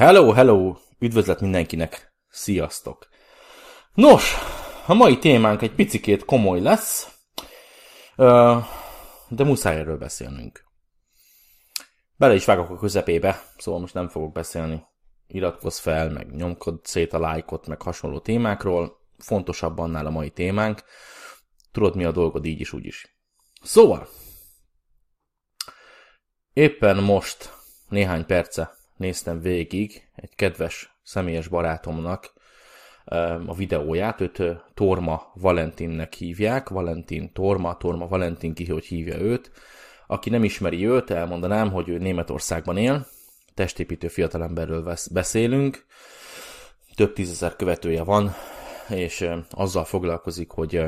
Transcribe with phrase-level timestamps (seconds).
[0.00, 0.76] Hello, hello!
[0.98, 2.14] Üdvözlet mindenkinek!
[2.28, 3.08] Sziasztok!
[3.94, 4.34] Nos,
[4.86, 7.20] a mai témánk egy picikét komoly lesz,
[9.28, 10.64] de muszáj erről beszélnünk.
[12.16, 14.82] Bele is vágok a közepébe, szóval most nem fogok beszélni.
[15.26, 19.00] Iratkozz fel, meg nyomkod szét a lájkot, meg hasonló témákról.
[19.18, 20.84] Fontosabb annál a mai témánk.
[21.72, 23.16] Tudod, mi a dolgod így is, úgy is.
[23.62, 24.08] Szóval,
[26.52, 27.52] éppen most,
[27.88, 32.32] néhány perce néztem végig egy kedves személyes barátomnak
[33.46, 34.42] a videóját, őt
[34.74, 39.50] Torma Valentinnek hívják, Valentin Torma, Torma Valentin ki, hogy hívja őt.
[40.06, 43.06] Aki nem ismeri őt, elmondanám, hogy ő Németországban él,
[43.54, 45.84] testépítő fiatalemberről beszélünk,
[46.94, 48.34] több tízezer követője van,
[48.88, 50.82] és azzal foglalkozik, hogy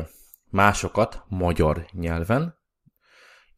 [0.50, 2.58] másokat magyar nyelven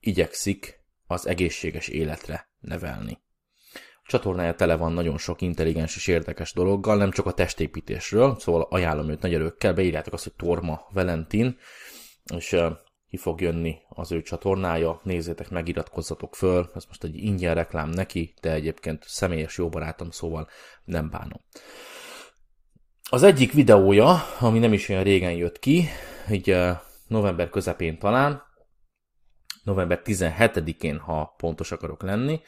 [0.00, 3.22] igyekszik az egészséges életre nevelni.
[4.06, 9.10] Csatornája tele van nagyon sok intelligens és érdekes dologgal, nem csak a testépítésről, szóval ajánlom
[9.10, 11.58] őt nagy erőkkel, beírjátok azt, hogy Torma Valentin,
[12.34, 12.56] és
[13.08, 17.88] ki fog jönni az ő csatornája, nézzétek meg, iratkozzatok föl, ez most egy ingyen reklám
[17.88, 20.48] neki, de egyébként személyes jó barátom, szóval
[20.84, 21.40] nem bánom.
[23.10, 25.88] Az egyik videója, ami nem is olyan régen jött ki,
[26.30, 26.56] így
[27.06, 28.42] november közepén talán,
[29.62, 32.40] november 17-én, ha pontos akarok lenni,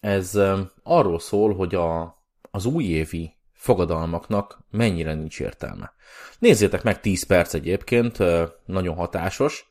[0.00, 0.38] ez
[0.82, 2.18] arról szól, hogy a,
[2.50, 5.92] az újévi fogadalmaknak mennyire nincs értelme.
[6.38, 8.18] Nézzétek meg 10 perc egyébként,
[8.66, 9.68] nagyon hatásos,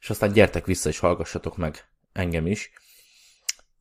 [0.00, 2.70] és aztán gyertek vissza és hallgassatok meg engem is.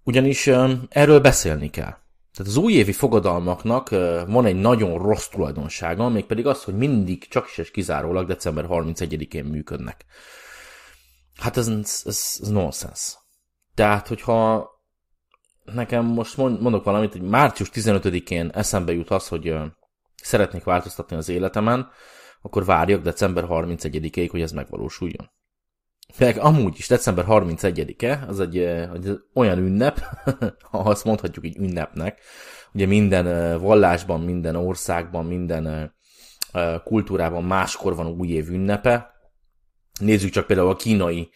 [0.04, 0.48] Ugyanis
[0.90, 1.98] erről beszélni kell.
[2.34, 3.90] Tehát az újévi fogadalmaknak
[4.28, 9.46] van egy nagyon rossz tulajdonsága, mégpedig az, hogy mindig csak is és kizárólag december 31-én
[9.46, 10.06] működnek.
[11.36, 13.18] Hát ez, ez, ez nonsens.
[13.76, 14.70] Tehát, hogyha
[15.74, 19.56] nekem most mondok valamit, hogy március 15-én eszembe jut az, hogy
[20.16, 21.90] szeretnék változtatni az életemen,
[22.42, 25.32] akkor várjak december 31-ig, hogy ez megvalósuljon.
[26.18, 30.00] Meg amúgy is december 31-e, az egy, egy olyan ünnep,
[30.72, 32.22] ha azt mondhatjuk így ünnepnek,
[32.74, 35.94] ugye minden vallásban, minden országban, minden
[36.84, 39.12] kultúrában máskor van újév ünnepe.
[40.00, 41.30] Nézzük csak például a kínai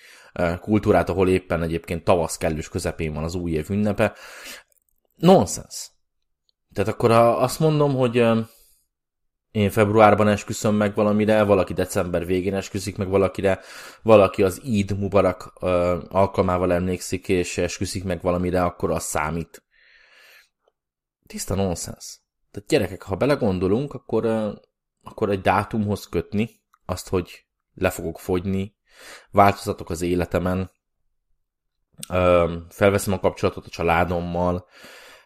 [0.59, 4.15] kultúrát, ahol éppen egyébként tavasz kellős közepén van az új év ünnepe.
[5.15, 5.91] Nonsens.
[6.73, 8.23] Tehát akkor azt mondom, hogy
[9.51, 13.59] én februárban esküszöm meg valamire, valaki december végén esküszik meg valakire,
[14.01, 15.53] valaki az Eid Mubarak
[16.09, 19.63] alkalmával emlékszik, és esküszik meg valamire, akkor az számít.
[21.27, 22.19] Tiszta nonsens.
[22.51, 24.25] Tehát gyerekek, ha belegondolunk, akkor,
[25.03, 28.75] akkor egy dátumhoz kötni azt, hogy le fogok fogyni,
[29.31, 30.71] változatok az életemen,
[32.69, 34.67] felveszem a kapcsolatot a családommal,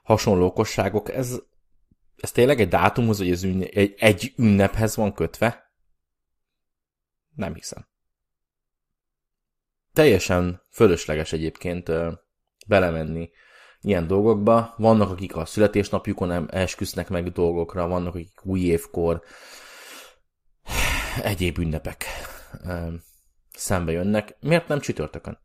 [0.03, 1.39] hasonló okosságok, ez,
[2.17, 5.73] ez tényleg egy dátumhoz, vagy ez ünne, egy, egy ünnephez van kötve?
[7.35, 7.87] Nem hiszem.
[9.93, 11.91] Teljesen fölösleges egyébként
[12.67, 13.29] belemenni
[13.81, 14.73] ilyen dolgokba.
[14.77, 19.23] Vannak, akik a születésnapjukon nem esküsznek meg dolgokra, vannak, akik új évkor,
[21.21, 22.05] egyéb ünnepek
[23.57, 25.39] szembe jönnek, miért nem csütörtökön?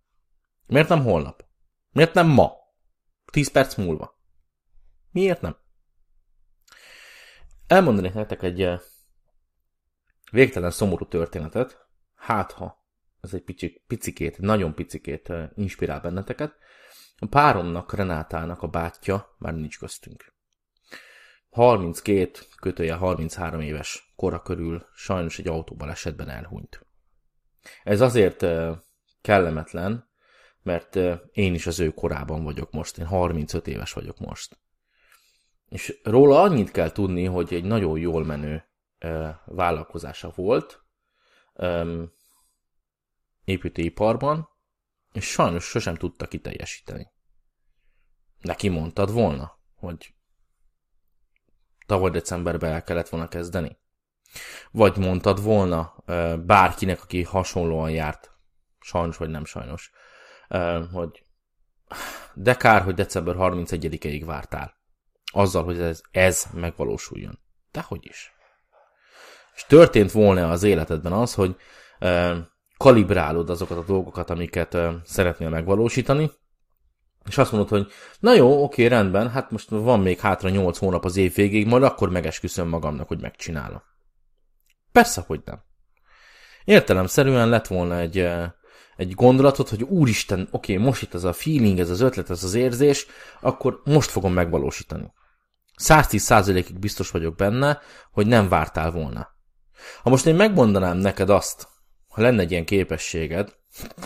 [0.66, 1.44] Miért nem holnap?
[1.90, 2.52] Miért nem ma?
[3.32, 4.20] Tíz perc múlva?
[5.10, 5.56] Miért nem?
[7.66, 8.80] Elmondanék nektek egy eh,
[10.30, 12.86] végtelen szomorú történetet, hát ha
[13.20, 16.56] ez egy picik, picikét, nagyon picikét eh, inspirál benneteket.
[17.18, 20.34] A páromnak, Renátának a bátyja már nincs köztünk.
[21.50, 22.30] 32,
[22.60, 26.86] kötője 33 éves kora körül sajnos egy autóbalesetben elhunyt.
[27.82, 28.46] Ez azért
[29.20, 30.10] kellemetlen,
[30.62, 30.96] mert
[31.32, 34.60] én is az ő korában vagyok most, én 35 éves vagyok most.
[35.68, 38.64] És róla annyit kell tudni, hogy egy nagyon jól menő
[39.44, 40.84] vállalkozása volt
[43.44, 44.48] építőiparban,
[45.12, 47.10] és sajnos sosem tudta kiteljesíteni.
[48.40, 50.14] Neki mondtad volna, hogy
[51.86, 53.78] tavaly decemberben el kellett volna kezdeni?
[54.70, 55.94] Vagy mondtad volna
[56.46, 58.30] bárkinek, aki hasonlóan járt,
[58.80, 59.90] sajnos vagy nem sajnos,
[60.92, 61.24] hogy
[62.34, 64.80] de kár, hogy december 31-ig vártál.
[65.32, 67.38] Azzal, hogy ez, ez megvalósuljon.
[67.70, 68.32] Dehogy is.
[69.54, 71.56] És történt volna az életedben az, hogy
[72.76, 76.30] kalibrálod azokat a dolgokat, amiket szeretnél megvalósítani,
[77.28, 81.04] és azt mondod, hogy na jó, oké, rendben, hát most van még hátra 8 hónap
[81.04, 83.82] az év végéig, majd akkor megesküszöm magamnak, hogy megcsinálom.
[84.92, 85.62] Persze, hogy nem.
[86.64, 88.18] Értelemszerűen lett volna egy,
[88.96, 92.54] egy gondolatot, hogy úristen, oké, most itt ez a feeling, ez az ötlet, ez az
[92.54, 93.06] érzés,
[93.40, 95.12] akkor most fogom megvalósítani.
[95.82, 97.80] 110%-ig biztos vagyok benne,
[98.10, 99.28] hogy nem vártál volna.
[100.02, 101.68] Ha most én megmondanám neked azt,
[102.08, 103.54] ha lenne egy ilyen képességed,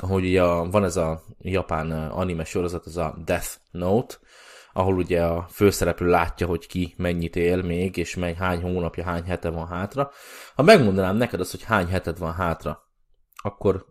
[0.00, 4.14] hogy ugye van ez a japán anime sorozat, ez a Death Note,
[4.76, 9.24] ahol ugye a főszereplő látja, hogy ki mennyit él még, és mely hány hónapja, hány
[9.24, 10.10] hete van hátra.
[10.54, 12.90] Ha megmondanám neked azt, hogy hány heted van hátra,
[13.42, 13.86] akkor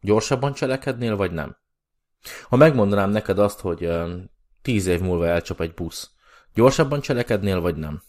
[0.00, 1.56] gyorsabban cselekednél, vagy nem?
[2.48, 3.90] Ha megmondanám neked azt, hogy
[4.62, 6.10] tíz év múlva elcsap egy busz,
[6.54, 8.02] gyorsabban cselekednél, vagy nem?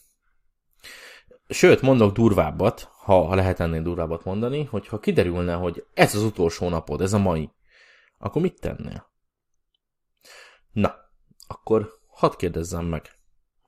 [1.48, 6.22] Sőt, mondok durvábbat, ha, ha lehet ennél durvábbat mondani, hogy ha kiderülne, hogy ez az
[6.22, 7.52] utolsó napod, ez a mai,
[8.18, 9.12] akkor mit tennél?
[10.72, 10.96] Na,
[11.48, 13.12] akkor hadd kérdezzem meg,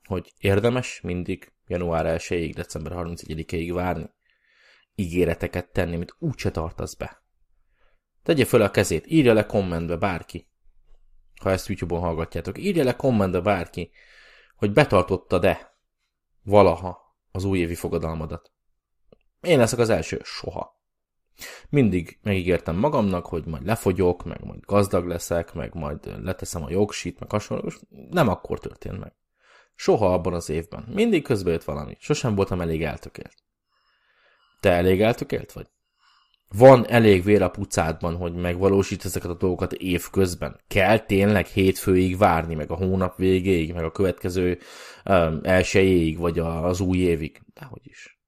[0.03, 4.09] hogy érdemes mindig január 1-ig, december 31-ig várni?
[4.95, 7.23] Ígéreteket tenni, amit úgyse tartasz be.
[8.23, 10.49] Tegye föl a kezét, írja le kommentbe bárki,
[11.41, 12.57] ha ezt YouTube-on hallgatjátok.
[12.57, 13.91] Írja le kommentbe bárki,
[14.55, 15.79] hogy betartottad-e
[16.43, 18.51] valaha az újévi fogadalmadat.
[19.41, 20.76] Én leszek az első, soha.
[21.69, 27.19] Mindig megígértem magamnak, hogy majd lefogyok, meg majd gazdag leszek, meg majd leteszem a jogsit,
[27.19, 27.75] meg hasonló, és
[28.09, 29.13] nem akkor történt meg.
[29.75, 30.85] Soha abban az évben.
[30.93, 31.95] Mindig közbe jött valami.
[31.99, 33.35] Sosem voltam elég eltökélt.
[34.59, 35.67] Te elég eltökélt vagy?
[36.49, 40.59] Van elég vér a pucádban, hogy megvalósít ezeket a dolgokat év közben.
[40.67, 44.59] Kell tényleg hétfőig várni, meg a hónap végéig, meg a következő
[45.05, 47.41] um, elsőjéig, vagy az új évig.
[47.53, 48.19] Dehogy is.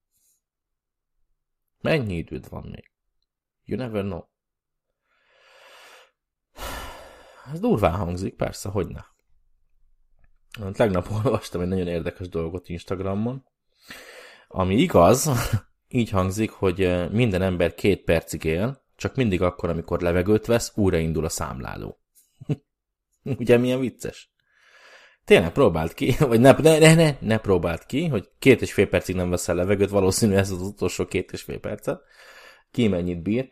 [1.81, 2.91] Mennyi időd van még?
[3.69, 4.21] You never know.
[7.53, 9.01] Ez durván hangzik, persze, hogy ne.
[10.71, 13.45] Tegnap olvastam egy nagyon érdekes dolgot Instagramon,
[14.47, 15.29] ami igaz,
[15.87, 21.25] így hangzik, hogy minden ember két percig él, csak mindig akkor, amikor levegőt vesz, újraindul
[21.25, 21.99] a számláló.
[23.23, 24.31] Ugye milyen vicces?
[25.25, 28.87] Tényleg próbált ki, vagy ne, ne, ne, ne, ne próbált ki, hogy két és fél
[28.87, 32.01] percig nem veszel levegőt, valószínű ez az utolsó két és fél percet,
[32.71, 33.49] ki mennyit bír.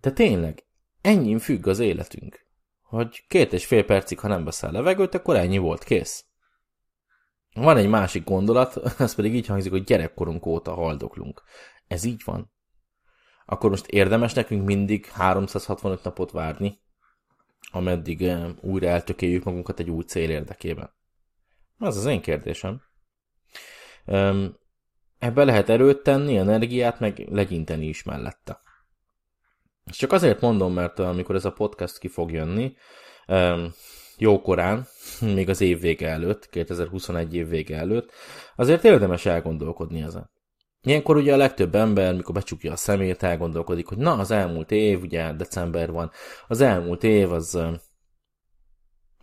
[0.00, 0.66] De tényleg,
[1.00, 2.46] ennyi függ az életünk,
[2.82, 6.24] hogy két és fél percig, ha nem veszel levegőt, akkor ennyi volt, kész.
[7.54, 11.42] Van egy másik gondolat, ez pedig így hangzik, hogy gyerekkorunk óta haldoklunk.
[11.86, 12.52] Ez így van.
[13.46, 16.80] Akkor most érdemes nekünk mindig 365 napot várni,
[17.70, 20.90] ameddig eh, újra eltökéljük magunkat egy új cél érdekében.
[21.78, 22.82] Ez az én kérdésem.
[25.18, 28.60] Ebbe lehet erőt tenni, energiát, meg legyinteni is mellette.
[29.84, 32.76] És csak azért mondom, mert amikor ez a podcast ki fog jönni,
[34.18, 34.86] jókorán,
[35.34, 38.12] még az év vége előtt, 2021 év vége előtt,
[38.56, 40.30] azért érdemes elgondolkodni ezen.
[40.82, 45.02] Ilyenkor ugye a legtöbb ember, mikor becsukja a szemét, elgondolkodik, hogy na, az elmúlt év,
[45.02, 46.10] ugye december van,
[46.48, 47.58] az elmúlt év az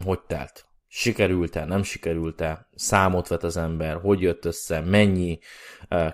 [0.03, 0.65] hogy telt?
[0.97, 5.39] Sikerült-e, nem sikerült-e, számot vet az ember, hogy jött össze, mennyi,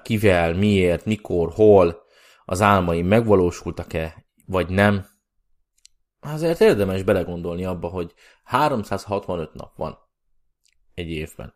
[0.02, 2.04] kivel, miért, mikor, hol,
[2.46, 5.06] az álmai megvalósultak-e, vagy nem,
[6.20, 8.14] azért érdemes belegondolni abba, hogy
[8.44, 9.98] 365 nap van
[10.94, 11.56] egy évben.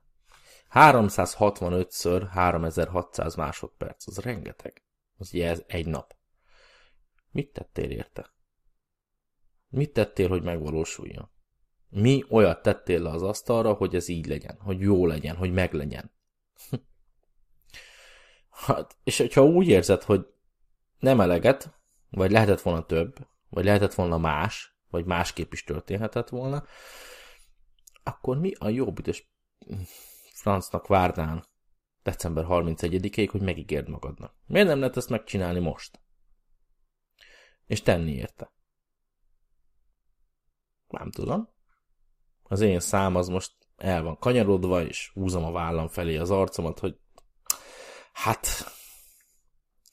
[0.72, 4.84] 365-ször 3600 másodperc, az rengeteg.
[5.18, 6.16] Az ugye ez egy nap.
[7.32, 8.34] Mit tettél érte?
[9.70, 11.34] Mit tettél, hogy megvalósuljon?
[11.98, 16.12] Mi olyat tettél le az asztalra, hogy ez így legyen, hogy jó legyen, hogy meglegyen?
[18.66, 20.28] hát, és hogyha úgy érzed, hogy
[21.00, 21.74] nem eleget,
[22.10, 26.64] vagy lehetett volna több, vagy lehetett volna más, vagy másképp is történhetett volna,
[28.04, 29.30] akkor mi a jó büdös
[30.34, 31.46] francnak várnál
[32.04, 34.36] december 31-ig, hogy megígérd magadnak?
[34.46, 36.00] Miért nem lehet ezt megcsinálni most?
[37.66, 38.54] És tenni érte?
[40.88, 41.54] Nem tudom.
[42.48, 46.80] Az én szám az most el van kanyarodva, és húzom a vállam felé az arcomat,
[46.80, 46.98] hogy
[48.14, 48.48] hát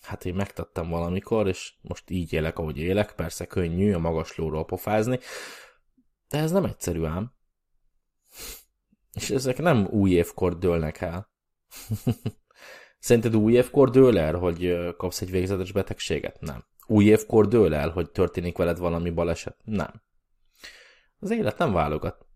[0.02, 4.64] hát én megtettem valamikor, és most így élek, ahogy élek, persze könnyű a magas lóról
[4.64, 5.18] pofázni,
[6.28, 7.32] de ez nem egyszerű ám.
[9.12, 11.30] És ezek nem új évkor dőlnek el.
[12.98, 16.40] Szerinted új évkor dől el, hogy kapsz egy végzetes betegséget?
[16.40, 16.64] Nem.
[16.86, 19.56] Új évkor dől el, hogy történik veled valami baleset?
[19.64, 20.02] Nem.
[21.18, 22.26] Az élet nem válogat.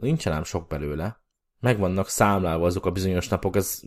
[0.00, 1.20] Nincsen ám sok belőle
[1.60, 3.80] meg vannak számlálva azok a bizonyos napok, ez,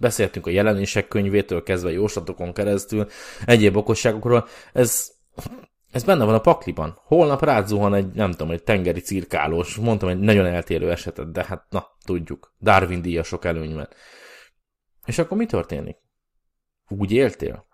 [0.00, 3.06] beszéltünk a jelenések könyvétől kezdve jóslatokon keresztül,
[3.44, 5.10] egyéb okosságokról, ez,
[5.90, 6.98] ez benne van a pakliban.
[7.04, 11.66] Holnap rázuhan egy, nem tudom, egy tengeri cirkálós, mondtam egy nagyon eltérő esetet, de hát
[11.70, 13.88] na, tudjuk, Darwin díjasok előnyben.
[15.04, 15.96] És akkor mi történik?
[16.88, 17.66] Úgy éltél?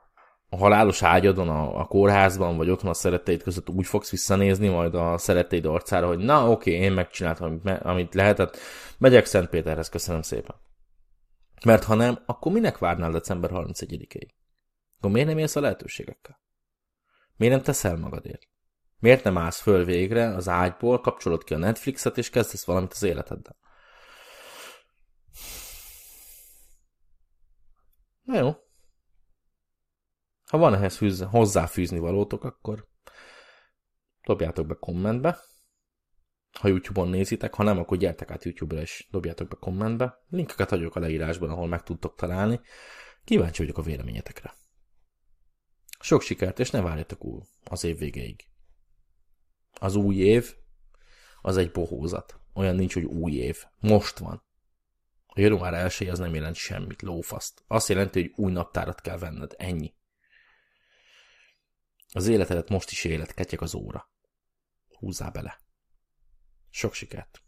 [0.49, 4.95] A halálos ágyadon, a, a kórházban, vagy otthon a szeretteid között úgy fogsz visszanézni majd
[4.95, 8.57] a szeretteid arcára, hogy na oké, én megcsináltam, amit, amit lehetett,
[8.99, 10.57] megyek Szentpéterhez, köszönöm szépen.
[11.65, 14.29] Mert ha nem, akkor minek várnál december 31-ig?
[14.99, 16.41] Akkor miért nem élsz a lehetőségekkel?
[17.37, 18.49] Miért nem teszel magadért?
[18.99, 23.03] Miért nem állsz föl végre az ágyból, kapcsolod ki a Netflixet, és kezdesz valamit az
[23.03, 23.57] életeddel?
[28.23, 28.66] Na jó.
[30.47, 32.89] Ha van ehhez fűz, hozzáfűzni valótok, akkor
[34.23, 35.39] dobjátok be kommentbe.
[36.59, 40.19] Ha YouTube-on nézitek, ha nem, akkor gyertek át YouTube-ra és dobjátok be kommentbe.
[40.29, 42.61] Linkeket hagyok a leírásban, ahol meg tudtok találni.
[43.25, 44.55] Kíváncsi vagyok a véleményetekre.
[46.01, 48.45] Sok sikert, és ne várjatok új az év végéig.
[49.81, 50.55] Az új év,
[51.41, 52.41] az egy bohózat.
[52.55, 53.65] Olyan nincs, hogy új év.
[53.81, 54.45] Most van.
[55.27, 57.65] A január 1 az nem jelent semmit, lófaszt.
[57.67, 59.55] Azt jelenti, hogy új naptárat kell venned.
[59.57, 59.95] Ennyi.
[62.13, 64.11] Az életedet most is élet, ketyek az óra.
[64.99, 65.61] Húzzá bele.
[66.71, 67.46] Sok sikert!